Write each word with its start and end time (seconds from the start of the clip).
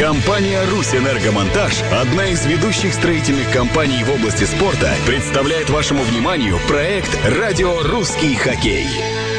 Компания 0.00 0.64
«Русь 0.70 0.94
Энергомонтаж», 0.94 1.82
одна 1.92 2.28
из 2.28 2.46
ведущих 2.46 2.94
строительных 2.94 3.52
компаний 3.52 4.02
в 4.02 4.10
области 4.10 4.44
спорта, 4.44 4.90
представляет 5.06 5.68
вашему 5.68 6.02
вниманию 6.04 6.58
проект 6.66 7.10
«Радио 7.26 7.82
Русский 7.82 8.34
хоккей». 8.34 9.29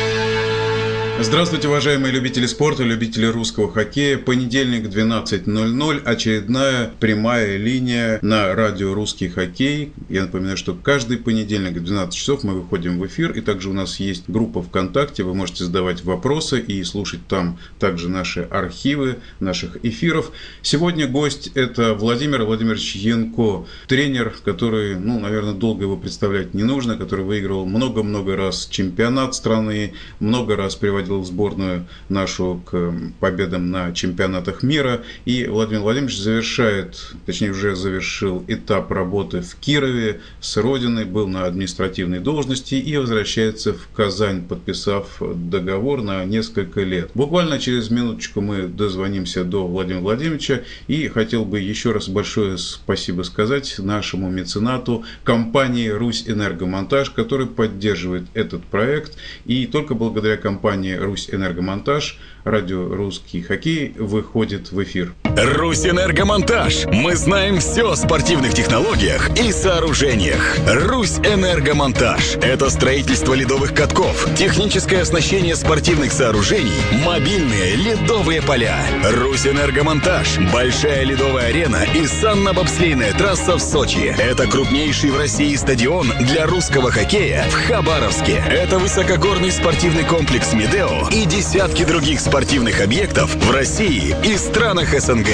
Здравствуйте, 1.24 1.68
уважаемые 1.68 2.12
любители 2.12 2.48
спорта, 2.48 2.82
любители 2.82 3.28
русского 3.28 3.72
хоккея. 3.72 4.18
Понедельник, 4.18 4.86
12.00, 4.88 6.04
очередная 6.04 6.92
прямая 7.00 7.58
линия 7.58 8.18
на 8.24 8.56
радио 8.56 8.96
«Русский 8.96 9.30
хоккей». 9.30 9.94
Я 10.10 10.24
напоминаю, 10.24 10.58
что 10.58 10.74
каждый 10.74 11.18
понедельник 11.18 11.78
в 11.78 11.84
12 11.84 12.12
часов 12.12 12.44
мы 12.44 12.60
выходим 12.60 12.98
в 12.98 13.06
эфир, 13.06 13.34
и 13.34 13.42
также 13.42 13.70
у 13.70 13.74
нас 13.74 14.00
есть 14.00 14.24
группа 14.30 14.64
ВКонтакте, 14.64 15.22
вы 15.22 15.36
можете 15.36 15.66
задавать 15.66 16.04
вопросы 16.04 16.60
и 16.60 16.84
слушать 16.84 17.28
там 17.28 17.60
также 17.78 18.10
наши 18.10 18.42
архивы 18.42 19.20
наших 19.40 19.78
эфиров. 19.86 20.32
Сегодня 20.64 21.08
гость– 21.08 21.52
это 21.54 21.94
Владимир 21.94 22.46
Владимирович 22.46 22.96
Янко, 22.96 23.68
тренер, 23.88 24.34
который, 24.44 24.96
ну, 24.96 25.20
наверное, 25.20 25.54
долго 25.54 25.84
его 25.84 25.98
представлять 25.98 26.56
не 26.56 26.64
нужно, 26.64 26.98
который 26.98 27.24
выиграл 27.24 27.68
много-много 27.68 28.36
раз 28.36 28.68
чемпионат 28.72 29.36
страны, 29.36 29.94
много 30.20 30.56
раз 30.56 30.76
приводил 30.76 31.11
проводил 31.12 31.24
сборную 31.24 31.86
нашу 32.10 32.62
к 32.66 32.94
победам 33.20 33.72
на 33.72 33.92
чемпионатах 33.94 34.64
мира. 34.64 35.02
И 35.26 35.46
Владимир 35.46 35.82
Владимирович 35.82 36.18
завершает, 36.18 37.14
точнее 37.26 37.52
уже 37.52 37.76
завершил 37.76 38.44
этап 38.48 38.92
работы 38.92 39.42
в 39.42 39.56
Кирове 39.56 40.22
с 40.40 40.58
родиной, 40.58 41.06
был 41.06 41.28
на 41.28 41.46
административной 41.46 42.20
должности 42.20 42.76
и 42.76 42.98
возвращается 42.98 43.74
в 43.74 43.90
Казань, 43.96 44.44
подписав 44.44 45.22
договор 45.36 46.02
на 46.02 46.24
несколько 46.26 46.82
лет. 46.82 47.12
Буквально 47.14 47.60
через 47.60 47.90
минуточку 47.90 48.42
мы 48.42 48.68
дозвонимся 48.68 49.44
до 49.44 49.68
Владимира 49.68 50.02
Владимировича 50.02 50.62
и 50.88 51.08
хотел 51.08 51.46
бы 51.46 51.60
еще 51.60 51.92
раз 51.92 52.08
большое 52.08 52.58
спасибо 52.58 53.24
сказать 53.24 53.76
нашему 53.80 54.30
меценату 54.30 55.04
компании 55.24 55.90
«Русь 55.90 56.24
Энергомонтаж», 56.28 57.10
который 57.10 57.48
поддерживает 57.48 58.24
этот 58.34 58.64
проект. 58.64 59.18
И 59.46 59.66
только 59.66 59.96
благодаря 59.96 60.38
компании 60.38 61.01
Русь 61.02 61.30
Энергомонтаж, 61.32 62.20
радио 62.44 62.88
«Русский 62.94 63.42
хоккей» 63.42 63.94
выходит 63.98 64.72
в 64.72 64.84
эфир. 64.84 65.14
Русь 65.36 65.86
Энергомонтаж. 65.86 66.86
Мы 66.86 67.16
знаем 67.16 67.60
все 67.60 67.90
о 67.90 67.96
спортивных 67.96 68.54
технологиях 68.54 69.30
и 69.40 69.52
сооружениях. 69.52 70.58
Русь 70.68 71.18
Энергомонтаж. 71.20 72.36
Это 72.42 72.70
строительство 72.70 73.34
ледовых 73.34 73.74
катков, 73.74 74.28
техническое 74.36 75.02
оснащение 75.02 75.56
спортивных 75.56 76.12
сооружений, 76.12 76.72
мобильные 77.04 77.76
ледовые 77.76 78.42
поля. 78.42 78.78
Русь 79.04 79.48
Энергомонтаж. 79.48 80.38
Большая 80.54 81.04
ледовая 81.04 81.48
арена 81.48 81.84
и 81.96 82.06
санно-бобслейная 82.06 83.18
трасса 83.18 83.56
в 83.56 83.60
Сочи. 83.60 84.14
Это 84.20 84.48
крупнейший 84.48 85.10
в 85.12 85.18
России 85.18 85.56
стадион 85.56 86.12
для 86.20 86.46
русского 86.46 86.92
хоккея 86.92 87.46
в 87.50 87.54
Хабаровске. 87.54 88.44
Это 88.48 88.78
высокогорный 88.78 89.52
спортивный 89.52 90.04
комплекс 90.04 90.54
«Медео» 90.54 90.81
и 91.12 91.26
десятки 91.26 91.84
других 91.84 92.20
спортивных 92.20 92.82
объектов 92.82 93.36
в 93.36 93.52
России 93.52 94.16
и 94.24 94.38
странах 94.38 95.00
СНГ. 95.00 95.28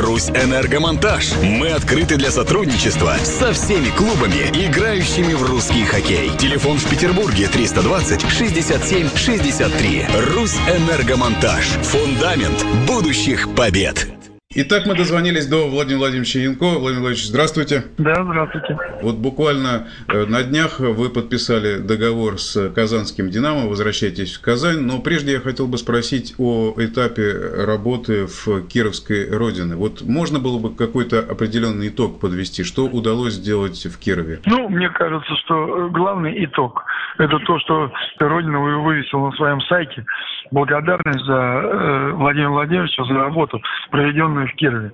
«Русь 0.00 0.28
Энергомонтаж». 0.30 1.32
Мы 1.42 1.70
открыты 1.70 2.16
для 2.16 2.30
сотрудничества 2.30 3.16
со 3.22 3.52
всеми 3.52 3.90
клубами, 3.90 4.50
играющими 4.52 5.34
в 5.34 5.42
русский 5.42 5.84
хоккей. 5.84 6.30
Телефон 6.38 6.78
в 6.78 6.88
Петербурге 6.88 7.48
320 7.48 8.30
67 8.30 9.08
63. 9.14 10.06
«Русь 10.34 10.56
Энергомонтаж». 10.68 11.64
Фундамент 11.82 12.64
будущих 12.86 13.54
побед. 13.54 14.21
Итак, 14.54 14.84
мы 14.84 14.94
дозвонились 14.94 15.46
до 15.46 15.66
Владимира 15.66 16.00
Владимировича 16.00 16.40
Янко. 16.40 16.64
Владимир 16.64 17.00
Владимирович, 17.00 17.24
здравствуйте. 17.24 17.84
Да, 17.96 18.22
здравствуйте. 18.22 18.76
Вот 19.00 19.16
буквально 19.16 19.88
э, 20.08 20.26
на 20.26 20.42
днях 20.42 20.78
вы 20.78 21.08
подписали 21.08 21.78
договор 21.78 22.38
с 22.38 22.68
Казанским 22.68 23.30
«Динамо», 23.30 23.66
возвращаетесь 23.66 24.36
в 24.36 24.42
Казань, 24.42 24.80
но 24.80 24.98
прежде 24.98 25.32
я 25.32 25.40
хотел 25.40 25.68
бы 25.68 25.78
спросить 25.78 26.34
о 26.36 26.74
этапе 26.76 27.32
работы 27.64 28.26
в 28.26 28.68
Кировской 28.68 29.34
родине. 29.34 29.74
Вот 29.74 30.02
можно 30.02 30.38
было 30.38 30.58
бы 30.58 30.74
какой-то 30.74 31.20
определенный 31.20 31.88
итог 31.88 32.20
подвести, 32.20 32.62
что 32.62 32.84
удалось 32.84 33.32
сделать 33.32 33.82
в 33.86 33.98
Кирове? 33.98 34.40
Ну, 34.44 34.68
мне 34.68 34.90
кажется, 34.90 35.34
что 35.46 35.88
главный 35.88 36.44
итог– 36.44 36.84
это 37.18 37.38
то, 37.38 37.58
что 37.60 37.90
Родина 38.18 38.60
вывесила 38.60 39.30
на 39.30 39.32
своем 39.32 39.62
сайте 39.62 40.04
благодарность 40.52 41.24
за 41.24 41.32
э, 41.32 42.12
Владимира 42.12 42.50
Владимировича 42.50 43.04
за 43.04 43.14
работу, 43.14 43.60
проведенную 43.90 44.41
в 44.46 44.54
Кирове. 44.54 44.92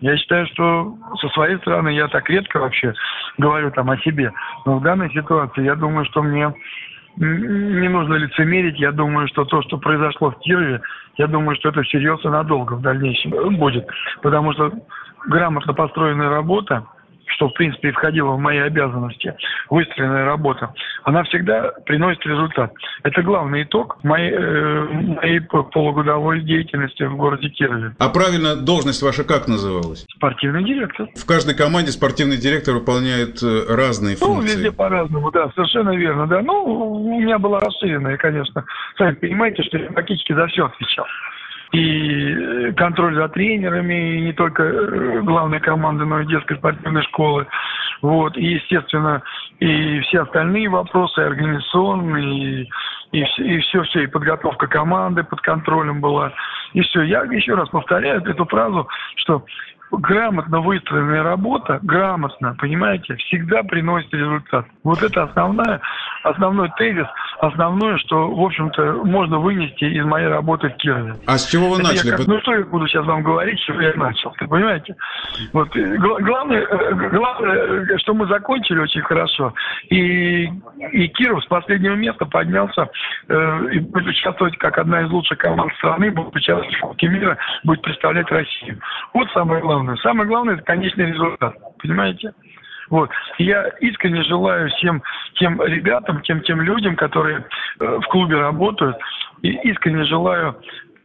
Я 0.00 0.16
считаю, 0.16 0.46
что 0.46 0.96
со 1.20 1.28
своей 1.30 1.58
стороны 1.58 1.90
я 1.90 2.08
так 2.08 2.28
редко 2.30 2.58
вообще 2.58 2.94
говорю 3.38 3.70
там 3.70 3.90
о 3.90 3.98
себе. 3.98 4.32
Но 4.64 4.78
в 4.78 4.82
данной 4.82 5.10
ситуации 5.10 5.64
я 5.64 5.74
думаю, 5.74 6.06
что 6.06 6.22
мне 6.22 6.52
не 7.16 7.88
нужно 7.88 8.14
лицемерить. 8.14 8.78
Я 8.78 8.92
думаю, 8.92 9.28
что 9.28 9.44
то, 9.44 9.62
что 9.62 9.78
произошло 9.78 10.30
в 10.30 10.38
Кирове, 10.38 10.80
я 11.16 11.26
думаю, 11.26 11.56
что 11.56 11.68
это 11.68 11.82
всерьез 11.82 12.24
и 12.24 12.28
надолго 12.28 12.74
в 12.74 12.82
дальнейшем 12.82 13.56
будет. 13.56 13.86
Потому 14.22 14.52
что 14.54 14.72
грамотно 15.26 15.74
построенная 15.74 16.30
работа, 16.30 16.86
что, 17.40 17.48
в 17.48 17.54
принципе, 17.54 17.88
и 17.88 17.92
входило 17.92 18.32
в 18.32 18.38
мои 18.38 18.58
обязанности, 18.58 19.34
выстроенная 19.70 20.26
работа, 20.26 20.74
она 21.04 21.24
всегда 21.24 21.72
приносит 21.86 22.24
результат. 22.26 22.70
Это 23.02 23.22
главный 23.22 23.62
итог 23.62 23.96
моей, 24.04 24.30
э, 24.30 24.84
моей 25.22 25.40
полугодовой 25.40 26.42
деятельности 26.42 27.02
в 27.04 27.16
городе 27.16 27.48
Кирове. 27.48 27.94
А 27.98 28.10
правильно 28.10 28.56
должность 28.56 29.02
ваша 29.02 29.24
как 29.24 29.48
называлась? 29.48 30.04
Спортивный 30.14 30.64
директор. 30.64 31.08
В 31.16 31.26
каждой 31.26 31.54
команде 31.54 31.92
спортивный 31.92 32.36
директор 32.36 32.74
выполняет 32.74 33.42
э, 33.42 33.74
разные 33.74 34.16
ну, 34.20 34.26
функции. 34.26 34.56
Ну, 34.56 34.62
везде 34.62 34.72
по-разному, 34.72 35.30
да, 35.30 35.50
совершенно 35.54 35.96
верно, 35.96 36.26
да. 36.26 36.42
Ну, 36.42 36.62
у 36.62 37.20
меня 37.22 37.38
была 37.38 37.58
расширенная, 37.60 38.18
конечно. 38.18 38.66
Сами 38.98 39.14
понимаете, 39.14 39.62
что 39.62 39.78
я 39.78 39.90
практически 39.90 40.34
за 40.34 40.46
все 40.48 40.66
отвечал 40.66 41.06
и 41.72 42.32
э, 42.32 42.72
контроль 42.72 43.14
за 43.14 43.28
тренерами, 43.28 44.16
и 44.16 44.20
не 44.22 44.32
только 44.32 44.62
э, 44.62 45.20
главной 45.22 45.60
команды, 45.60 46.04
но 46.04 46.20
и 46.20 46.26
детской 46.26 46.56
спортивной 46.56 47.02
школы. 47.04 47.46
Вот, 48.02 48.36
и, 48.36 48.44
естественно, 48.44 49.22
и 49.60 50.00
все 50.00 50.22
остальные 50.22 50.68
вопросы, 50.68 51.18
организационные, 51.18 52.68
и, 53.12 53.20
и, 53.22 53.58
все, 53.60 53.82
все, 53.82 54.00
и 54.00 54.06
подготовка 54.06 54.66
команды 54.66 55.22
под 55.22 55.40
контролем 55.42 56.00
была. 56.00 56.32
И 56.72 56.80
все. 56.80 57.02
Я 57.02 57.22
еще 57.24 57.54
раз 57.54 57.68
повторяю 57.68 58.22
эту 58.22 58.44
фразу, 58.46 58.88
что 59.16 59.44
грамотно 59.90 60.60
выстроенная 60.60 61.22
работа, 61.22 61.78
грамотно, 61.82 62.54
понимаете, 62.58 63.16
всегда 63.16 63.62
приносит 63.62 64.12
результат. 64.12 64.66
Вот 64.84 65.02
это 65.02 65.24
основная, 65.24 65.80
основной 66.22 66.70
тезис, 66.76 67.06
основное, 67.40 67.98
что, 67.98 68.30
в 68.30 68.40
общем-то, 68.40 69.04
можно 69.04 69.38
вынести 69.38 69.84
из 69.84 70.04
моей 70.04 70.28
работы 70.28 70.68
в 70.68 70.76
Кирове. 70.76 71.14
А 71.26 71.38
с 71.38 71.48
чего 71.48 71.70
вы 71.70 71.80
это 71.80 71.88
начали? 71.88 72.10
Как, 72.10 72.26
ну, 72.26 72.40
что 72.40 72.54
я 72.54 72.64
буду 72.64 72.86
сейчас 72.86 73.04
вам 73.06 73.22
говорить, 73.22 73.58
что 73.60 73.80
я 73.80 73.92
начал, 73.94 74.32
ты 74.38 74.46
понимаете? 74.46 74.94
Вот, 75.52 75.74
э, 75.76 75.96
главное, 75.96 76.60
э, 76.60 76.94
главное, 77.10 77.56
э, 77.56 77.98
что 77.98 78.14
мы 78.14 78.26
закончили 78.26 78.78
очень 78.78 79.02
хорошо, 79.02 79.54
и, 79.88 80.44
и 80.92 81.08
Киров 81.08 81.42
с 81.42 81.46
последнего 81.46 81.94
места 81.94 82.26
поднялся 82.26 82.88
э, 83.28 83.68
и 83.72 83.80
будет 83.80 84.06
участвовать 84.06 84.56
как 84.58 84.78
одна 84.78 85.02
из 85.02 85.10
лучших 85.10 85.38
команд 85.38 85.72
страны, 85.74 86.10
будет 86.10 86.34
участвовать 86.34 86.74
в 86.74 86.80
Кубке 86.80 87.08
мира, 87.08 87.36
будет 87.64 87.82
представлять 87.82 88.30
Россию. 88.30 88.80
Вот 89.14 89.28
самое 89.32 89.60
главное 89.60 89.79
главное. 89.80 89.96
Самое 90.02 90.28
главное– 90.28 90.54
это 90.56 90.64
конечный 90.64 91.06
результат. 91.06 91.54
Понимаете? 91.78 92.32
Вот. 92.88 93.10
Я 93.38 93.68
искренне 93.80 94.22
желаю 94.24 94.68
всем 94.70 95.02
тем 95.34 95.62
ребятам, 95.62 96.22
тем 96.22 96.42
тем 96.42 96.60
людям, 96.60 96.96
которые 96.96 97.44
э, 97.78 97.84
в 97.84 98.06
клубе 98.08 98.36
работают, 98.36 98.96
и 99.42 99.50
искренне 99.70 100.04
желаю 100.04 100.56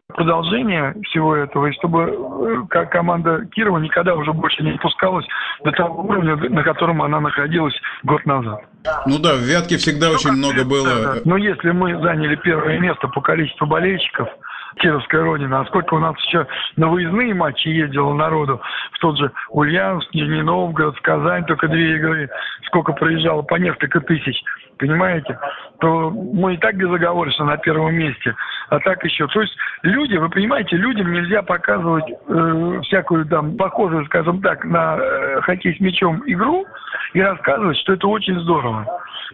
продолжения 0.07 0.95
всего 1.03 1.35
этого, 1.35 1.67
и 1.67 1.73
чтобы 1.73 2.03
э, 2.03 2.67
как 2.69 2.91
команда 2.91 3.45
Кирова 3.51 3.77
никогда 3.77 4.15
уже 4.15 4.33
больше 4.33 4.63
не 4.63 4.71
опускалась 4.71 5.25
до 5.63 5.71
того 5.71 6.03
уровня, 6.03 6.35
на 6.35 6.63
котором 6.63 7.01
она 7.01 7.19
находилась 7.19 7.75
год 8.03 8.25
назад. 8.25 8.61
Ну 9.05 9.19
да, 9.19 9.35
в 9.35 9.39
Вятке 9.39 9.77
всегда 9.77 10.07
ну, 10.09 10.13
очень 10.13 10.31
много 10.31 10.63
было. 10.63 10.87
Да, 10.87 11.13
да. 11.13 11.21
Но 11.25 11.37
если 11.37 11.71
мы 11.71 11.99
заняли 12.01 12.35
первое 12.35 12.79
место 12.79 13.07
по 13.07 13.21
количеству 13.21 13.67
болельщиков, 13.67 14.27
Кировская 14.75 15.23
родина, 15.23 15.61
а 15.61 15.65
сколько 15.65 15.93
у 15.93 15.99
нас 15.99 16.15
еще 16.25 16.47
на 16.75 16.87
выездные 16.87 17.33
матчи 17.33 17.67
ездило 17.67 18.13
народу, 18.13 18.61
в 18.91 18.99
тот 18.99 19.17
же 19.17 19.31
Ульяновск, 19.49 20.13
Нижний 20.13 20.41
Новгород, 20.41 20.99
Казань, 21.01 21.45
только 21.45 21.67
две 21.67 21.95
игры, 21.95 22.29
сколько 22.67 22.93
проезжало, 22.93 23.41
по 23.41 23.55
несколько 23.55 24.01
тысяч, 24.01 24.41
понимаете, 24.77 25.39
то 25.79 26.09
мы 26.09 26.55
и 26.55 26.57
так 26.57 26.75
безоговорочно 26.75 27.45
на 27.45 27.57
первом 27.57 27.95
месте, 27.95 28.35
а 28.69 28.79
так 28.79 29.03
еще. 29.03 29.27
То 29.27 29.41
есть 29.41 29.55
люди, 29.83 30.17
вы 30.17 30.29
понимаете, 30.29 30.75
людям 30.75 31.11
нельзя 31.11 31.41
показывать 31.41 32.05
э, 32.09 32.79
всякую 32.83 33.25
там 33.25 33.55
похожую, 33.57 34.05
скажем 34.05 34.41
так, 34.41 34.63
на 34.65 34.97
э, 34.97 35.41
хоккей 35.41 35.75
с 35.75 35.79
мячом 35.79 36.23
игру 36.25 36.65
и 37.13 37.21
рассказывать, 37.21 37.77
что 37.77 37.93
это 37.93 38.07
очень 38.07 38.39
здорово. 38.41 38.85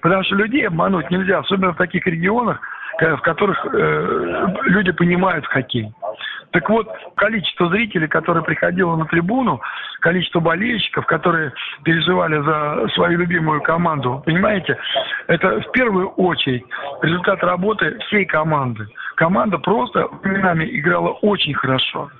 Потому 0.02 0.24
что 0.24 0.36
людей 0.36 0.68
обмануть 0.68 1.10
нельзя, 1.12 1.40
особенно 1.40 1.74
в 1.74 1.78
таких 1.78 2.06
регионах, 2.08 2.60
в 3.02 3.22
которых 3.22 3.66
э, 3.66 4.46
люди 4.64 4.92
понимают 4.92 5.46
хоккей. 5.46 5.92
Так 6.52 6.70
вот, 6.70 6.88
количество 7.16 7.70
зрителей, 7.70 8.08
которые 8.08 8.44
приходило 8.44 8.96
на 8.96 9.06
трибуну, 9.06 9.62
количество 10.02 10.40
болельщиков, 10.40 11.06
которые 11.06 11.54
переживали 11.84 12.42
за 12.42 12.90
свою 12.94 13.20
любимую 13.20 13.62
команду, 13.62 14.22
понимаете, 14.26 14.78
это 15.28 15.62
в 15.62 15.72
первую 15.72 16.10
очередь 16.10 16.66
результат 17.02 17.42
работы 17.44 17.98
всей 18.08 18.26
команды. 18.26 18.88
Команда 19.16 19.58
просто 19.60 20.08
временами 20.24 20.66
играла 20.66 21.10
очень 21.22 21.54
хорошо 21.54 22.12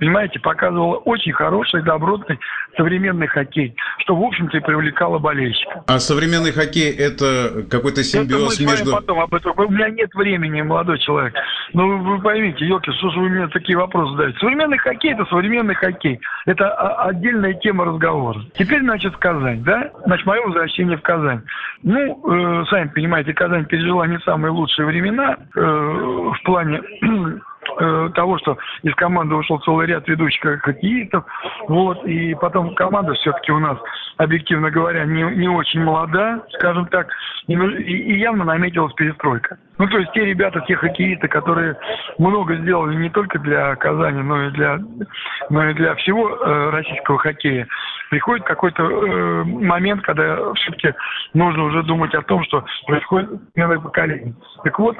понимаете, 0.00 0.40
показывала 0.40 0.96
очень 0.96 1.32
хороший, 1.32 1.82
добротный, 1.82 2.40
современный 2.76 3.26
хоккей, 3.26 3.76
что, 3.98 4.16
в 4.16 4.22
общем-то, 4.22 4.56
и 4.56 4.60
привлекало 4.60 5.18
болельщиков. 5.18 5.84
А 5.86 5.98
современный 5.98 6.52
хоккей– 6.52 6.90
это 6.98 7.64
какой-то 7.70 8.02
симбиоз 8.02 8.54
это 8.54 8.64
мы 8.64 8.70
между... 8.70 8.92
потом 8.92 9.20
об 9.20 9.34
этом. 9.34 9.52
У 9.56 9.70
меня 9.70 9.90
нет 9.90 10.12
времени, 10.14 10.62
молодой 10.62 10.98
человек. 11.00 11.34
Ну, 11.74 11.98
вы 11.98 12.20
поймите, 12.20 12.66
елки, 12.66 12.90
что 12.92 13.10
же 13.10 13.20
вы 13.20 13.28
мне 13.28 13.46
такие 13.48 13.76
вопросы 13.76 14.12
задаете? 14.12 14.38
Современный 14.38 14.78
хоккей– 14.78 15.12
это 15.14 15.24
современный 15.26 15.74
хоккей. 15.74 16.18
Это 16.46 16.70
отдельная 17.04 17.54
тема 17.54 17.84
разговора. 17.84 18.40
Теперь, 18.54 18.80
значит, 18.80 19.16
Казань, 19.18 19.62
да? 19.62 19.90
Значит, 20.06 20.26
мое 20.26 20.40
возвращение 20.42 20.96
в 20.96 21.02
Казань. 21.02 21.42
Ну, 21.82 22.62
э, 22.62 22.64
сами 22.70 22.88
понимаете, 22.88 23.34
Казань 23.34 23.66
пережила 23.66 24.06
не 24.06 24.18
самые 24.20 24.52
лучшие 24.52 24.86
времена 24.86 25.36
э, 25.54 25.60
в 25.60 26.42
плане 26.44 26.80
Э, 27.80 28.10
того, 28.14 28.36
что 28.38 28.58
из 28.82 28.94
команды 28.94 29.34
ушел 29.34 29.58
целый 29.60 29.86
ряд 29.86 30.06
ведущих 30.06 30.60
хоккеистов, 30.60 31.24
вот, 31.66 32.04
и 32.04 32.34
потом 32.34 32.74
команда 32.74 33.14
все-таки 33.14 33.52
у 33.52 33.58
нас, 33.58 33.78
объективно 34.18 34.70
говоря, 34.70 35.04
не, 35.06 35.22
не 35.22 35.48
очень 35.48 35.82
молода, 35.82 36.42
скажем 36.52 36.86
так, 36.86 37.08
и, 37.46 37.54
и 37.54 38.18
явно 38.18 38.44
наметилась 38.44 38.92
перестройка. 38.92 39.56
Ну, 39.78 39.86
то 39.86 39.96
есть 39.96 40.12
те 40.12 40.26
ребята, 40.26 40.62
те 40.66 40.76
хоккеисты, 40.76 41.26
которые 41.28 41.74
много 42.18 42.56
сделали 42.56 42.96
не 42.96 43.08
только 43.08 43.38
для 43.38 43.74
Казани, 43.76 44.20
но 44.20 44.48
и 44.48 44.50
для, 44.50 44.78
но 45.48 45.70
и 45.70 45.72
для 45.72 45.94
всего 45.94 46.28
э, 46.28 46.70
российского 46.70 47.18
хоккея, 47.18 47.66
приходит 48.10 48.44
какой-то 48.44 48.82
э, 48.82 49.44
момент, 49.44 50.02
когда 50.02 50.52
все-таки 50.52 50.92
нужно 51.32 51.64
уже 51.64 51.82
думать 51.84 52.14
о 52.14 52.20
том, 52.20 52.44
что 52.44 52.62
происходит 52.86 53.30
смена 53.54 53.80
поколений. 53.80 54.34
Так 54.64 54.78
вот, 54.78 54.98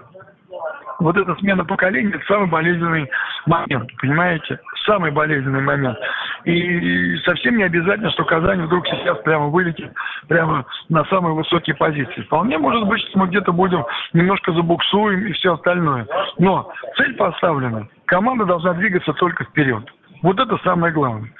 вот 1.00 1.17
эта 1.17 1.35
смена 1.37 1.64
поколений– 1.64 2.12
это 2.14 2.25
самый 2.26 2.49
болезненный 2.49 3.11
момент, 3.47 3.91
понимаете? 3.99 4.61
Самый 4.85 5.11
болезненный 5.11 5.62
момент. 5.62 5.99
И 6.44 7.17
совсем 7.25 7.56
не 7.56 7.64
обязательно, 7.64 8.11
что 8.11 8.25
Казань 8.25 8.62
вдруг 8.62 8.87
сейчас 8.87 9.19
прямо 9.23 9.49
вылетит 9.49 9.91
прямо 10.29 10.64
на 10.88 11.05
самые 11.06 11.35
высокие 11.35 11.76
позиции. 11.76 12.23
Вполне 12.23 12.58
может 12.58 12.87
быть, 12.87 13.00
что 13.02 13.19
мы 13.19 13.26
где-то 13.29 13.52
будем 13.52 13.85
немножко 14.12 14.52
забуксуем 14.52 15.26
и 15.26 15.32
все 15.32 15.55
остальное. 15.55 16.06
Но 16.38 16.73
цель 16.97 17.14
поставлена. 17.17 17.88
Команда 18.06 18.44
должна 18.44 18.75
двигаться 18.75 19.12
только 19.14 19.44
вперед. 19.44 19.85
Вот 20.23 20.38
это 20.38 20.58
самое 20.64 20.93
главное. 20.93 21.31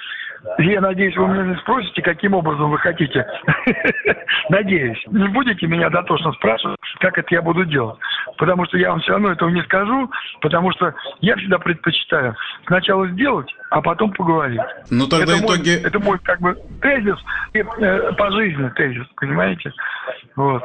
Я 0.59 0.81
надеюсь, 0.81 1.17
вы 1.17 1.29
меня 1.29 1.45
не 1.47 1.57
спросите, 1.57 2.03
каким 2.03 2.35
образом 2.35 2.71
вы 2.71 2.79
хотите. 2.79 3.27
Надеюсь. 4.49 5.03
Не 5.09 5.29
будете 5.29 5.67
меня 5.67 5.91
дотошно 5.91 6.33
спрашивать, 6.33 6.79
как 6.99 7.19
это 7.19 7.29
я 7.31 7.43
буду 7.43 7.65
делать. 7.65 7.99
Потому 8.39 8.65
что 8.67 8.79
я 8.79 8.91
вам 8.91 9.01
все 9.01 9.13
равно 9.13 9.33
этого 9.33 9.51
не 9.51 9.63
скажу, 9.65 10.11
потому 10.41 10.73
что 10.73 10.95
я 11.21 11.37
всегда 11.37 11.59
предпочитаю 11.59 12.35
сначала 12.67 13.07
сделать, 13.09 13.55
а 13.71 13.83
потом 13.83 14.13
поговорить. 14.13 14.61
Ну 14.91 15.07
тогда 15.07 15.35
это 15.35 15.45
итоги... 15.45 15.71
Мой, 15.71 15.81
это 15.83 15.99
мой 15.99 16.19
как 16.21 16.41
бы 16.41 16.57
тезис, 16.81 17.19
э, 17.53 18.13
по 18.13 18.31
жизни 18.31 18.69
тезис, 18.77 19.07
понимаете? 19.17 19.73
Вот. 20.37 20.63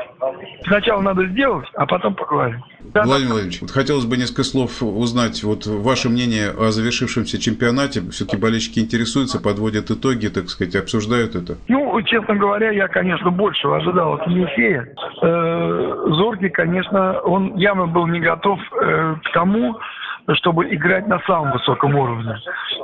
Сначала 0.64 1.02
надо 1.02 1.26
сделать, 1.28 1.68
а 1.76 1.86
потом 1.86 2.16
поговорить. 2.16 2.62
Да, 2.94 3.04
Владимир 3.04 3.34
Владимирович, 3.34 3.62
вот 3.62 3.72
хотелось 3.72 4.06
бы 4.06 4.18
несколько 4.18 4.44
слов 4.44 4.82
узнать 4.82 5.44
вот 5.44 5.66
ваше 5.66 6.10
мнение 6.10 6.50
о 6.52 6.72
завершившемся 6.72 7.40
чемпионате. 7.40 8.02
Все-таки 8.12 8.38
болельщики 8.38 8.80
интересуются, 8.80 9.42
подводят 9.42 9.90
итоги, 9.90 10.28
так 10.28 10.50
сказать, 10.50 10.76
обсуждают 10.76 11.36
это. 11.36 11.58
Ну, 11.68 12.02
честно 12.04 12.36
говоря, 12.36 12.72
я, 12.72 12.88
конечно, 12.88 13.32
больше 13.32 13.68
ожидал 13.68 14.14
от 14.14 14.28
Енисея. 14.28 14.88
Э, 15.22 16.06
Зоркий, 16.10 16.50
конечно, 16.50 17.20
он 17.22 17.56
явно 17.58 17.88
был 17.88 18.08
не 18.08 18.20
готов 18.20 18.60
э, 18.82 19.16
к 19.24 19.34
тому, 19.34 19.80
чтобы 20.34 20.74
играть 20.74 21.08
на 21.08 21.20
самом 21.22 21.52
высоком 21.52 21.96
уровне. 21.96 22.36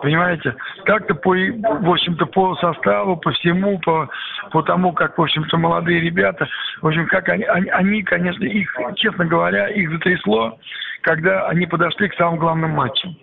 Понимаете? 0.01 0.55
Как-то 0.85 1.13
по, 1.13 1.29
в 1.29 1.91
общем-то, 1.91 2.25
по 2.27 2.55
составу, 2.55 3.17
по 3.17 3.31
всему, 3.33 3.79
по, 3.79 4.09
по 4.51 4.63
тому, 4.63 4.93
как, 4.93 5.17
в 5.17 5.21
общем-то, 5.21 5.57
молодые 5.57 6.01
ребята, 6.01 6.47
в 6.81 6.87
общем, 6.87 7.05
как 7.07 7.29
они, 7.29 7.43
они, 7.43 7.69
они, 7.69 8.03
конечно, 8.03 8.43
их, 8.43 8.75
честно 8.95 9.25
говоря, 9.25 9.67
их 9.67 9.91
затрясло, 9.91 10.57
когда 11.01 11.47
они 11.47 11.67
подошли 11.67 12.09
к 12.09 12.15
самым 12.15 12.39
главным 12.39 12.71
матчам. 12.71 13.15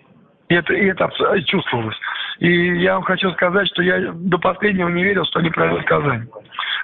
И 0.47 0.55
это, 0.55 0.73
и 0.73 0.85
это 0.85 1.09
чувствовалось. 1.45 1.97
И 2.39 2.81
я 2.81 2.95
вам 2.95 3.03
хочу 3.03 3.29
сказать, 3.31 3.67
что 3.67 3.83
я 3.83 4.11
до 4.13 4.37
последнего 4.37 4.87
не 4.87 5.03
верил, 5.03 5.25
что 5.25 5.39
они 5.39 5.49
пройдут 5.49 5.83
Казань. 5.85 6.27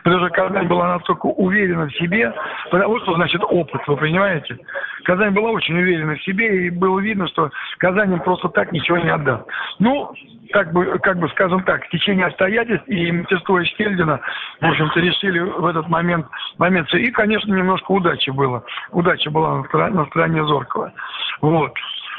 Потому 0.05 0.23
что 0.23 0.35
Казань 0.35 0.67
была 0.67 0.93
настолько 0.93 1.25
уверена 1.25 1.87
в 1.87 1.95
себе, 1.95 2.31
потому 2.69 2.99
что 2.99 3.15
значит 3.15 3.41
опыт, 3.43 3.81
вы 3.87 3.97
понимаете? 3.97 4.55
Казань 5.03 5.31
была 5.31 5.49
очень 5.49 5.75
уверена 5.75 6.13
в 6.15 6.21
себе, 6.21 6.67
и 6.67 6.69
было 6.69 6.99
видно, 6.99 7.27
что 7.27 7.49
Казань 7.79 8.13
им 8.13 8.19
просто 8.19 8.49
так 8.49 8.71
ничего 8.71 8.99
не 8.99 9.09
отдаст. 9.09 9.47
Ну, 9.79 10.13
как 10.51 10.71
бы, 10.73 10.99
как 10.99 11.17
бы 11.17 11.27
скажем 11.29 11.63
так, 11.63 11.83
в 11.85 11.89
течение 11.89 12.27
обстоятельств 12.27 12.87
и 12.87 13.11
мастерство 13.11 13.63
Эштельдина, 13.63 14.21
в 14.61 14.65
общем-то, 14.65 14.99
решили 14.99 15.39
в 15.39 15.65
этот 15.65 15.89
момент, 15.89 16.27
момент. 16.59 16.93
И, 16.93 17.09
конечно, 17.09 17.51
немножко 17.51 17.91
удачи 17.91 18.29
было. 18.29 18.63
Удача 18.91 19.31
была 19.31 19.63
на 19.63 20.05
стороне 20.05 20.45
Зоркова. 20.45 20.93
Вот. 21.41 21.73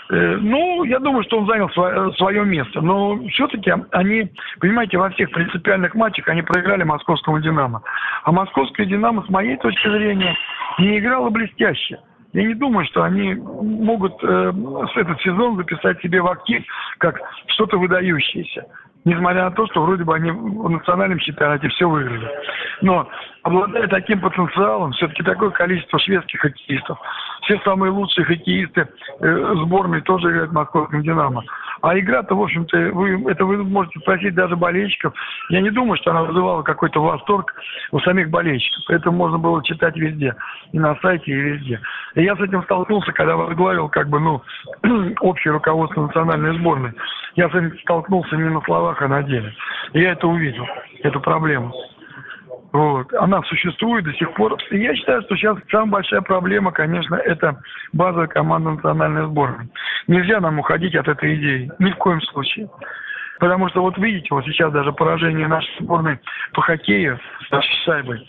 Э, 0.08 0.37
ну, 0.41 0.85
я 0.85 0.99
думаю, 0.99 1.25
что 1.25 1.38
он 1.38 1.47
занял 1.47 1.69
свое, 1.70 2.12
свое 2.12 2.44
место. 2.44 2.81
Но 2.81 3.19
все-таки 3.29 3.73
они, 3.93 4.31
понимаете, 4.61 4.99
во 4.99 5.11
всех 5.11 5.31
принципиальных 5.31 5.94
матчах 5.94 6.29
они 6.29 6.43
проиграли 6.43 6.85
московскому 6.85 7.41
«Динамо». 7.41 7.82
А 8.25 8.32
московское 8.32 8.87
«Динамо», 8.87 9.25
с 9.26 9.29
моей 9.29 9.56
точки 9.56 9.88
зрения, 9.88 10.37
не 10.79 10.99
играло 10.99 11.31
блестяще. 11.31 11.99
Я 12.32 12.44
не 12.44 12.55
думаю, 12.55 12.87
что 12.87 13.03
они 13.03 13.35
могут 13.35 14.12
э, 14.23 14.53
этот 14.97 15.20
сезон 15.23 15.56
записать 15.56 16.00
себе 16.03 16.20
в 16.20 16.26
актив 16.26 16.62
как 16.99 17.19
что-то 17.47 17.79
выдающееся 17.79 18.67
несмотря 19.06 19.44
на 19.44 19.50
то, 19.53 19.67
что 19.69 19.82
вроде 19.82 20.05
бы 20.05 20.14
они 20.14 20.31
в 20.31 20.69
национальном 20.69 21.19
чемпионате 21.20 21.69
все 21.69 21.88
выиграли. 21.88 22.29
Но 22.82 23.08
обладая 23.43 23.87
таким 23.87 24.20
потенциалом, 24.20 24.93
все-таки 24.93 25.23
такое 25.23 25.50
количество 25.50 25.99
шведских 26.00 26.41
хоккеистов, 26.41 26.99
все 27.43 27.58
самые 27.61 27.93
лучшие 27.93 28.25
хоккеисты 28.25 28.88
э, 29.20 29.55
сборной 29.62 30.00
тоже 30.03 30.31
играют 30.31 30.50
в 30.50 30.55
московском 30.55 31.03
«Динамо». 31.03 31.44
А 31.82 31.97
игра-то, 31.99 32.35
в 32.35 32.43
общем-то, 32.43 32.76
вы, 32.93 33.31
это 33.31 33.44
вы 33.44 33.62
можете 33.62 34.00
спросить 34.00 34.35
даже 34.35 34.56
болельщиков. 34.56 35.14
Я 35.50 35.60
не 35.60 35.70
думаю, 35.70 35.96
что 35.98 36.10
она 36.10 36.25
вызывала 36.25 36.63
какой-то 36.63 37.01
восторг 37.01 37.55
у 37.93 38.01
самих 38.01 38.31
болельщиков. 38.31 38.82
Это 38.89 39.10
можно 39.10 39.39
было 39.39 39.63
читать 39.63 39.94
везде. 39.96 40.34
И 40.72 40.79
на 40.79 40.96
сайте, 40.96 41.31
и 41.31 41.34
везде. 41.34 41.81
И 42.15 42.25
я 42.25 42.34
с 42.34 42.41
этим 42.41 42.63
столкнулся, 42.65 43.13
когда 43.13 43.36
возглавил, 43.36 43.89
как 43.89 44.08
бы, 44.08 44.19
ну, 44.19 44.43
общее 45.20 45.53
руководство 45.53 46.06
национальной 46.06 46.58
сборной. 46.58 46.93
Я 47.36 47.48
с 47.50 47.55
этим 47.55 47.78
столкнулся 47.81 48.34
не 48.36 48.48
на 48.48 48.60
словах, 48.62 49.00
а 49.02 49.08
на 49.08 49.22
деле. 49.22 49.55
Я 49.93 50.12
это 50.12 50.26
увидел, 50.26 50.66
эту 51.02 51.20
проблему. 51.20 51.72
Вот. 52.72 53.12
Она 53.14 53.43
существует 53.44 54.05
до 54.05 54.12
сих 54.14 54.32
пор. 54.34 54.56
И 54.70 54.78
я 54.78 54.94
считаю, 54.94 55.22
что 55.22 55.36
сейчас 55.36 55.58
самая 55.70 55.93
большая 55.93 56.20
проблема, 56.22 56.72
конечно, 56.72 57.14
это 57.14 57.60
базовая 57.93 58.26
команда 58.26 58.70
национальной 58.70 59.26
сборной. 59.26 59.69
Нельзя 60.06 60.40
нам 60.40 60.58
уходить 60.58 60.94
от 60.94 61.08
этой 61.08 61.36
идеи. 61.36 61.70
Ни 61.78 61.90
в 61.90 61.96
коем 61.96 62.20
случае. 62.22 62.69
Потому 63.38 63.69
что 63.69 63.82
вот 63.82 63.98
видите, 63.98 64.28
вот 64.31 64.44
сейчас 64.44 64.72
даже 64.72 64.93
поражение 64.93 65.46
нашей 65.46 65.70
сборной 65.81 66.19
по 66.52 66.62
хоккею 66.62 67.19
с 67.50 67.84
шайбой. 67.84 68.26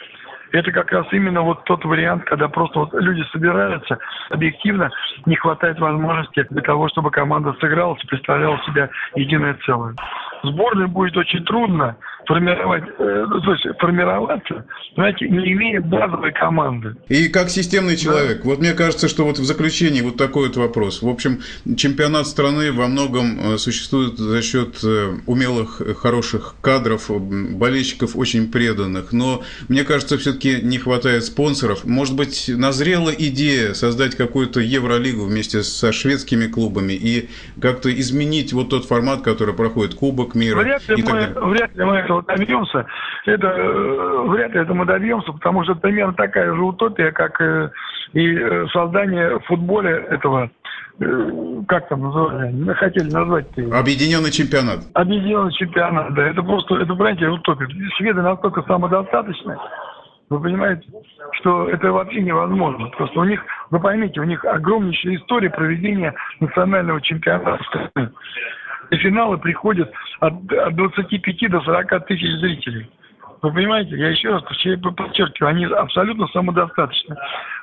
Это 0.51 0.71
как 0.71 0.91
раз 0.91 1.05
именно 1.11 1.41
вот 1.41 1.63
тот 1.65 1.83
вариант, 1.85 2.23
когда 2.25 2.47
просто 2.47 2.79
вот 2.79 2.93
люди 2.93 3.23
собираются, 3.31 3.97
объективно 4.29 4.89
не 5.25 5.35
хватает 5.35 5.79
возможности 5.79 6.45
для 6.49 6.61
того, 6.61 6.87
чтобы 6.89 7.11
команда 7.11 7.53
сыгралась 7.59 8.03
и 8.03 8.07
представляла 8.07 8.59
себя 8.65 8.89
единое 9.15 9.57
целое. 9.65 9.95
Сборной 10.43 10.87
будет 10.87 11.17
очень 11.17 11.43
трудно, 11.45 11.97
формировать, 12.27 12.83
э, 12.99 13.25
ну, 13.29 13.41
то 13.41 13.53
есть 13.53 13.65
формироваться, 13.79 14.65
знаете, 14.95 15.27
не 15.29 15.53
имея 15.53 15.81
базовой 15.81 16.33
команды. 16.33 16.95
И 17.07 17.29
как 17.29 17.49
системный 17.49 17.95
человек, 17.95 18.39
да. 18.39 18.49
вот 18.49 18.59
мне 18.59 18.73
кажется, 18.73 19.07
что 19.07 19.23
вот 19.23 19.39
в 19.39 19.45
заключении 19.45 20.01
вот 20.01 20.17
такой 20.17 20.47
вот 20.47 20.57
вопрос. 20.57 21.01
В 21.01 21.07
общем, 21.07 21.39
чемпионат 21.77 22.27
страны 22.27 22.71
во 22.71 22.87
многом 22.87 23.39
э, 23.39 23.57
существует 23.57 24.17
за 24.17 24.41
счет 24.41 24.83
э, 24.83 25.15
умелых, 25.25 25.81
хороших 25.97 26.55
кадров, 26.61 27.09
болельщиков 27.09 28.15
очень 28.15 28.51
преданных, 28.51 29.13
но 29.13 29.43
мне 29.69 29.83
кажется, 29.83 30.17
все-таки 30.17 30.61
не 30.61 30.77
хватает 30.77 31.23
спонсоров. 31.23 31.85
Может 31.85 32.15
быть, 32.15 32.51
назрела 32.53 33.09
идея 33.09 33.73
создать 33.73 34.15
какую-то 34.15 34.59
Евролигу 34.59 35.23
вместе 35.23 35.63
со 35.63 35.93
шведскими 35.93 36.47
клубами 36.47 36.93
и 36.93 37.29
как-то 37.61 37.89
изменить 37.93 38.51
вот 38.51 38.69
тот 38.69 38.85
формат, 38.85 39.21
который 39.21 39.53
проходит 39.53 39.95
Кубок 39.95 40.26
мира. 40.35 40.59
Вряд 40.59 40.87
ли, 40.89 41.03
мы, 41.03 41.49
вряд 41.49 41.75
ли 41.75 41.83
мы 41.83 41.95
этого 41.97 42.23
добьемся, 42.23 42.85
это 43.25 43.47
э, 43.47 44.27
вряд 44.27 44.53
ли 44.53 44.61
это 44.61 44.73
мы 44.73 44.85
добьемся, 44.85 45.31
потому 45.31 45.63
что 45.63 45.73
это 45.73 45.81
примерно 45.81 46.13
такая 46.13 46.53
же 46.53 46.61
утопия, 46.61 47.11
как 47.11 47.39
э, 47.41 47.69
и 48.13 48.35
э, 48.35 48.67
создание 48.71 49.39
в 49.39 49.45
футболе 49.45 50.05
этого 50.09 50.49
как 51.67 51.87
там 51.89 52.01
называли, 52.01 52.51
мы 52.53 52.73
хотели 52.73 53.07
назвать 53.11 53.45
-то. 53.55 53.71
Объединенный 53.71 54.31
чемпионат. 54.31 54.79
Объединенный 54.95 55.53
чемпионат, 55.53 56.11
да, 56.15 56.27
это 56.27 56.41
просто, 56.41 56.75
это, 56.77 56.87
понимаете, 56.87 57.27
утопия. 57.27 57.67
Шведы 57.97 58.23
настолько 58.23 58.63
самодостаточны, 58.63 59.57
вы 60.29 60.41
понимаете, 60.41 60.83
что 61.39 61.69
это 61.69 61.91
вообще 61.91 62.21
невозможно. 62.21 62.87
Просто 62.97 63.19
у 63.19 63.23
них, 63.23 63.41
вы 63.69 63.79
поймите, 63.79 64.19
у 64.19 64.25
них 64.25 64.43
огромнейшая 64.43 65.15
история 65.15 65.49
проведения 65.49 66.13
национального 66.39 67.01
чемпионата. 67.01 67.59
И 68.89 68.97
финалы 68.97 69.37
приходят 69.37 69.91
от, 70.19 70.33
от 70.51 70.75
25 70.75 71.51
до 71.51 71.61
40 71.61 72.05
тысяч 72.07 72.39
зрителей. 72.39 72.89
Вы 73.41 73.53
понимаете, 73.53 73.95
я 73.97 74.09
еще 74.09 74.29
раз 74.29 74.41
подчеркиваю, 74.43 75.49
они 75.49 75.65
абсолютно 75.65 76.27
самодостаточны. 76.27 77.15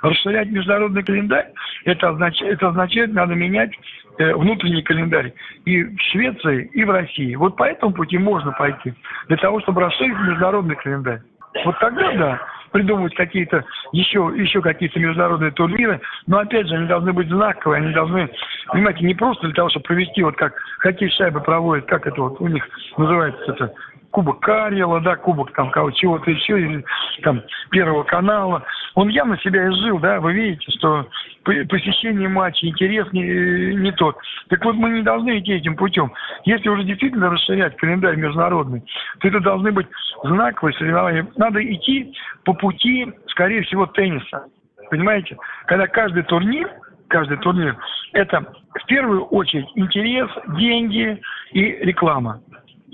Расширять 0.03 0.49
международный 0.49 1.03
календарь, 1.03 1.49
это 1.85 2.11
означает, 2.11 2.55
это 2.55 2.69
означает 2.69 3.13
надо 3.13 3.35
менять 3.35 3.73
э, 4.19 4.35
внутренний 4.35 4.83
календарь 4.83 5.33
и 5.65 5.83
в 5.83 5.99
Швеции, 6.13 6.71
и 6.73 6.85
в 6.85 6.91
России. 6.91 7.35
Вот 7.35 7.57
по 7.57 7.65
этому 7.65 7.93
пути 7.93 8.19
можно 8.19 8.53
пойти, 8.53 8.95
для 9.27 9.37
того, 9.39 9.61
чтобы 9.63 9.81
расширить 9.81 10.19
международный 10.19 10.77
календарь. 10.77 11.23
Вот 11.65 11.79
тогда 11.81 12.13
да, 12.13 12.41
придумывать 12.75 13.15
какие-то 13.15 13.65
еще, 13.93 14.33
еще 14.35 14.61
какие-то 14.61 14.99
международные 14.99 15.53
турниры, 15.53 16.01
но 16.27 16.41
опять 16.41 16.67
же 16.67 16.75
они 16.75 16.89
должны 16.89 17.13
быть 17.13 17.29
знаковые, 17.29 17.81
они 17.81 17.95
должны, 17.95 18.29
понимаете, 18.67 19.05
не 19.05 19.15
просто 19.15 19.47
для 19.47 19.55
того, 19.55 19.71
чтобы 19.71 19.85
провести, 19.85 20.25
вот 20.25 20.35
как 20.35 20.55
хоккей 20.81 21.09
шайбы 21.11 21.41
проводит, 21.41 21.87
как 21.87 22.05
это 22.05 22.21
вот 22.21 22.41
у 22.41 22.49
них 22.49 22.67
называется 22.99 23.45
это, 23.47 23.73
Кубок 24.15 24.39
Карьела, 24.39 25.01
да, 25.01 25.17
Кубок 25.17 25.53
там 25.55 25.73
кого 25.73 25.91
чего-то 25.91 26.31
еще, 26.31 26.61
или 26.61 26.85
там 27.23 27.43
Первого 27.73 28.05
канала. 28.05 28.63
Он 28.95 29.09
явно 29.09 29.37
себя 29.39 29.69
изжил, 29.69 29.99
да, 29.99 30.21
вы 30.21 30.33
видите, 30.33 30.71
что 30.79 31.09
посещение 31.43 32.29
матчей, 32.29 32.69
интерес 32.69 33.13
не, 33.13 33.75
не 33.75 33.91
тот. 33.91 34.17
Так 34.51 34.65
вот, 34.65 34.77
мы 34.77 34.91
не 34.91 35.03
должны 35.03 35.41
идти 35.41 35.55
этим 35.55 35.75
путем. 35.75 36.13
Если 36.45 36.69
уже 36.69 36.85
действительно 36.85 37.29
расширять 37.29 37.77
календарь 37.77 38.15
международный, 38.15 38.85
то 39.19 39.27
это 39.27 39.41
должны 39.41 39.73
быть 39.73 39.89
знаковые 40.23 40.75
соревнования. 40.75 41.27
Надо 41.37 41.61
идти 41.61 42.15
по 42.45 42.53
пути, 42.55 43.13
скорее 43.31 43.63
всего, 43.63 43.87
тенниса. 43.87 44.45
Понимаете? 44.91 45.37
Когда 45.67 45.89
каждый 45.89 46.23
турнир, 46.23 46.71
каждый 47.09 47.39
турнир, 47.39 47.77
это 48.13 48.47
в 48.81 48.87
первую 48.87 49.25
очередь 49.25 49.67
интерес, 49.75 50.31
деньги 50.57 51.21
и 51.51 51.63
реклама. 51.85 52.41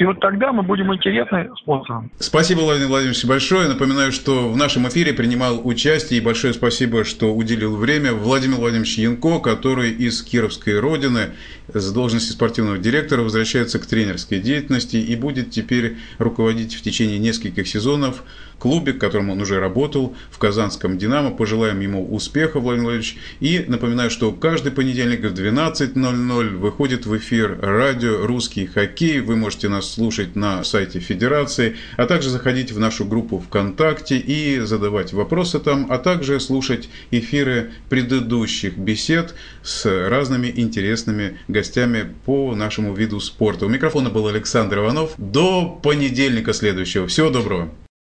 И 0.00 0.04
вот 0.04 0.18
тогда 0.18 0.50
мы 0.50 0.62
будем 0.62 0.94
интересны 0.94 1.50
спонсорам. 1.60 2.10
Спасибо, 2.18 2.60
Владимир 2.60 2.88
Владимирович, 2.88 3.22
большое. 3.26 3.68
Напоминаю, 3.68 4.12
что 4.12 4.48
в 4.48 4.56
нашем 4.56 4.88
эфире 4.88 5.12
принимал 5.12 5.60
участие, 5.62 6.20
и 6.20 6.24
большое 6.24 6.54
спасибо, 6.54 7.04
что 7.04 7.34
уделил 7.34 7.76
время 7.76 8.14
Владимир 8.14 8.56
Владимирович 8.56 8.96
Янко, 8.96 9.40
который 9.40 9.90
из 9.90 10.22
Кировской 10.22 10.80
родины 10.80 11.32
с 11.74 11.92
должности 11.92 12.32
спортивного 12.32 12.78
директора 12.78 13.22
возвращается 13.22 13.78
к 13.78 13.86
тренерской 13.86 14.40
деятельности 14.40 14.96
и 14.96 15.16
будет 15.16 15.50
теперь 15.50 15.96
руководить 16.18 16.74
в 16.74 16.82
течение 16.82 17.18
нескольких 17.18 17.66
сезонов 17.68 18.22
клубе, 18.60 18.92
в 18.92 18.98
котором 18.98 19.30
он 19.30 19.40
уже 19.40 19.58
работал, 19.58 20.14
в 20.30 20.38
Казанском 20.38 20.98
«Динамо». 20.98 21.30
Пожелаем 21.30 21.80
ему 21.80 22.06
успеха, 22.14 22.60
Владимир 22.60 22.90
Владимирович. 22.90 23.16
И 23.40 23.64
напоминаю, 23.66 24.10
что 24.10 24.30
каждый 24.30 24.70
понедельник 24.70 25.20
в 25.20 25.32
12.00 25.32 26.56
выходит 26.56 27.06
в 27.06 27.16
эфир 27.16 27.58
радио 27.60 28.26
«Русский 28.26 28.66
хоккей». 28.66 29.20
Вы 29.20 29.36
можете 29.36 29.68
нас 29.68 29.90
слушать 29.90 30.36
на 30.36 30.62
сайте 30.62 31.00
Федерации, 31.00 31.76
а 31.96 32.06
также 32.06 32.28
заходить 32.28 32.70
в 32.70 32.78
нашу 32.78 33.04
группу 33.04 33.38
ВКонтакте 33.38 34.18
и 34.18 34.60
задавать 34.60 35.12
вопросы 35.12 35.58
там, 35.58 35.86
а 35.90 35.98
также 35.98 36.38
слушать 36.38 36.90
эфиры 37.10 37.72
предыдущих 37.88 38.76
бесед 38.76 39.34
с 39.62 39.86
разными 40.08 40.52
интересными 40.54 41.38
гостями 41.60 42.14
по 42.24 42.54
нашему 42.54 42.94
виду 42.94 43.20
спорта. 43.20 43.66
У 43.66 43.68
микрофона 43.68 44.08
был 44.08 44.26
Александр 44.26 44.78
Иванов. 44.78 45.12
До 45.18 45.78
понедельника 45.82 46.54
следующего. 46.54 47.06
Всего 47.06 47.28
доброго. 47.28 47.68